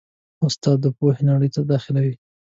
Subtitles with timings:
[0.45, 2.13] استاد د پوهې نړۍ ته داخلوي.